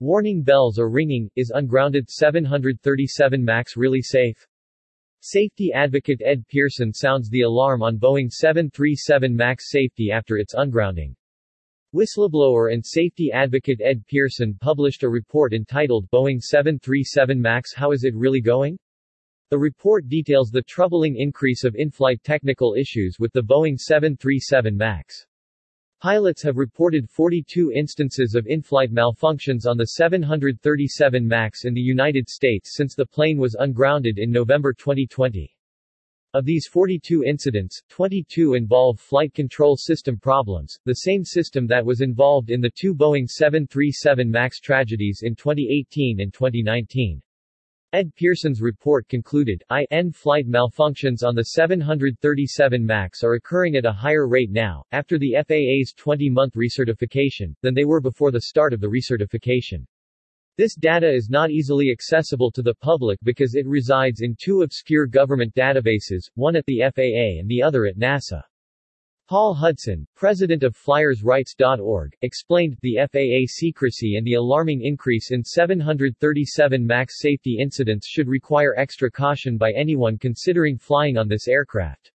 Warning 0.00 0.42
bells 0.42 0.76
are 0.80 0.90
ringing, 0.90 1.30
is 1.36 1.52
ungrounded 1.54 2.10
737 2.10 3.44
MAX 3.44 3.76
really 3.76 4.02
safe? 4.02 4.44
Safety 5.20 5.72
advocate 5.72 6.20
Ed 6.24 6.44
Pearson 6.48 6.92
sounds 6.92 7.30
the 7.30 7.42
alarm 7.42 7.80
on 7.80 8.00
Boeing 8.00 8.28
737 8.28 9.36
MAX 9.36 9.70
safety 9.70 10.10
after 10.10 10.36
its 10.36 10.52
ungrounding. 10.52 11.14
Whistleblower 11.94 12.72
and 12.72 12.84
safety 12.84 13.30
advocate 13.32 13.80
Ed 13.80 14.04
Pearson 14.08 14.58
published 14.60 15.04
a 15.04 15.08
report 15.08 15.52
entitled 15.52 16.10
Boeing 16.10 16.40
737 16.40 17.40
MAX 17.40 17.72
How 17.72 17.92
Is 17.92 18.02
It 18.02 18.16
Really 18.16 18.40
Going? 18.40 18.76
The 19.50 19.58
report 19.58 20.08
details 20.08 20.50
the 20.50 20.62
troubling 20.62 21.14
increase 21.16 21.62
of 21.62 21.76
in-flight 21.76 22.24
technical 22.24 22.74
issues 22.74 23.18
with 23.20 23.32
the 23.32 23.42
Boeing 23.42 23.78
737 23.78 24.76
MAX. 24.76 25.24
Pilots 26.04 26.42
have 26.42 26.58
reported 26.58 27.08
42 27.08 27.72
instances 27.72 28.34
of 28.34 28.46
in-flight 28.46 28.92
malfunctions 28.92 29.64
on 29.66 29.78
the 29.78 29.86
737 29.86 31.26
MAX 31.26 31.64
in 31.64 31.72
the 31.72 31.80
United 31.80 32.28
States 32.28 32.74
since 32.76 32.94
the 32.94 33.06
plane 33.06 33.38
was 33.38 33.56
ungrounded 33.58 34.18
in 34.18 34.30
November 34.30 34.74
2020. 34.74 35.50
Of 36.34 36.44
these 36.44 36.66
42 36.70 37.24
incidents, 37.24 37.80
22 37.88 38.52
involve 38.52 39.00
flight 39.00 39.32
control 39.32 39.78
system 39.78 40.18
problems, 40.18 40.78
the 40.84 40.92
same 40.92 41.24
system 41.24 41.66
that 41.68 41.86
was 41.86 42.02
involved 42.02 42.50
in 42.50 42.60
the 42.60 42.72
two 42.78 42.94
Boeing 42.94 43.26
737 43.26 44.30
MAX 44.30 44.60
tragedies 44.60 45.20
in 45.22 45.34
2018 45.34 46.20
and 46.20 46.34
2019. 46.34 47.22
Ed 47.94 48.12
Pearson's 48.16 48.60
report 48.60 49.06
concluded, 49.06 49.62
IN 49.70 50.10
flight 50.10 50.48
malfunctions 50.48 51.22
on 51.22 51.36
the 51.36 51.44
737 51.44 52.84
MAX 52.84 53.22
are 53.22 53.34
occurring 53.34 53.76
at 53.76 53.86
a 53.86 53.92
higher 53.92 54.26
rate 54.26 54.50
now, 54.50 54.82
after 54.90 55.16
the 55.16 55.36
FAA's 55.46 55.94
20-month 55.96 56.54
recertification, 56.54 57.54
than 57.62 57.72
they 57.72 57.84
were 57.84 58.00
before 58.00 58.32
the 58.32 58.40
start 58.40 58.72
of 58.72 58.80
the 58.80 58.88
recertification. 58.88 59.86
This 60.56 60.74
data 60.74 61.08
is 61.08 61.30
not 61.30 61.52
easily 61.52 61.92
accessible 61.92 62.50
to 62.50 62.62
the 62.62 62.74
public 62.74 63.20
because 63.22 63.54
it 63.54 63.64
resides 63.64 64.22
in 64.22 64.34
two 64.42 64.62
obscure 64.62 65.06
government 65.06 65.54
databases, 65.54 66.28
one 66.34 66.56
at 66.56 66.66
the 66.66 66.80
FAA 66.96 67.38
and 67.38 67.48
the 67.48 67.62
other 67.62 67.86
at 67.86 67.96
NASA. 67.96 68.42
Paul 69.26 69.54
Hudson, 69.54 70.06
president 70.14 70.62
of 70.64 70.76
FlyersRights.org, 70.76 72.14
explained, 72.20 72.76
the 72.82 72.98
FAA 73.10 73.46
secrecy 73.46 74.16
and 74.16 74.26
the 74.26 74.34
alarming 74.34 74.82
increase 74.82 75.30
in 75.30 75.42
737 75.42 76.86
MAX 76.86 77.20
safety 77.20 77.56
incidents 77.58 78.06
should 78.06 78.28
require 78.28 78.74
extra 78.76 79.10
caution 79.10 79.56
by 79.56 79.72
anyone 79.72 80.18
considering 80.18 80.76
flying 80.76 81.16
on 81.16 81.26
this 81.26 81.48
aircraft. 81.48 82.12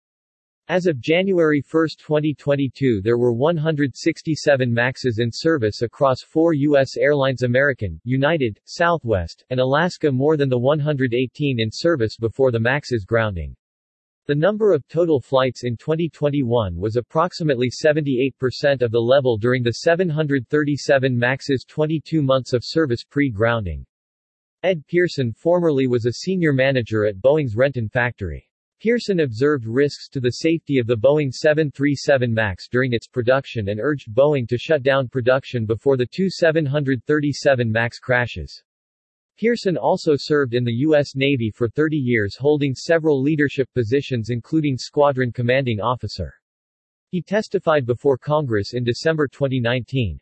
As 0.68 0.86
of 0.86 1.00
January 1.00 1.64
1, 1.72 1.88
2022 1.98 3.00
there 3.02 3.18
were 3.18 3.32
167 3.32 4.70
MAXs 4.70 5.20
in 5.20 5.32
service 5.32 5.84
across 5.84 6.22
four 6.24 6.52
U.S. 6.52 6.98
airlines 6.98 7.44
American, 7.44 8.02
United, 8.04 8.60
Southwest, 8.66 9.46
and 9.50 9.62
Alaska 9.62 10.12
more 10.12 10.36
than 10.36 10.50
the 10.50 10.60
118 10.60 11.58
in 11.58 11.70
service 11.72 12.18
before 12.18 12.52
the 12.52 12.60
MAX's 12.60 13.06
grounding. 13.06 13.56
The 14.28 14.36
number 14.36 14.74
of 14.74 14.86
total 14.90 15.22
flights 15.22 15.64
in 15.64 15.78
2021 15.78 16.76
was 16.76 16.98
approximately 16.98 17.70
78% 17.70 18.82
of 18.82 18.92
the 18.92 19.00
level 19.00 19.38
during 19.38 19.64
the 19.64 19.72
737 19.72 21.18
MAX's 21.18 21.64
22 21.64 22.22
months 22.22 22.52
of 22.52 22.62
service 22.66 23.06
pre-grounding. 23.06 23.86
Ed 24.64 24.84
Pearson 24.90 25.32
formerly 25.32 25.88
was 25.88 26.06
a 26.06 26.12
senior 26.12 26.52
manager 26.52 27.06
at 27.06 27.22
Boeing's 27.22 27.56
Renton 27.56 27.88
factory. 27.88 28.46
Pearson 28.82 29.22
observed 29.22 29.66
risks 29.66 30.10
to 30.10 30.20
the 30.20 30.32
safety 30.32 30.78
of 30.78 30.88
the 30.88 30.98
Boeing 30.98 31.32
737 31.32 32.34
MAX 32.34 32.68
during 32.68 32.92
its 32.92 33.08
production 33.08 33.70
and 33.70 33.80
urged 33.80 34.14
Boeing 34.14 34.46
to 34.50 34.58
shut 34.58 34.84
down 34.84 35.08
production 35.08 35.66
before 35.66 35.96
the 35.96 36.06
two 36.06 36.30
737 36.30 37.72
MAX 37.72 37.98
crashes. 37.98 38.62
Pearson 39.38 39.78
also 39.78 40.16
served 40.18 40.56
in 40.56 40.64
the 40.64 40.74
U.S. 40.74 41.16
Navy 41.16 41.52
for 41.52 41.70
30 41.70 41.96
years 41.96 42.36
holding 42.36 42.74
several 42.74 43.22
leadership 43.22 43.70
positions 43.76 44.32
including 44.32 44.78
squadron 44.78 45.32
commanding 45.32 45.80
officer. 45.80 46.34
He 47.10 47.22
testified 47.22 47.86
before 47.86 48.18
Congress 48.18 48.74
in 48.74 48.84
December 48.84 49.28
2019. 49.28 50.20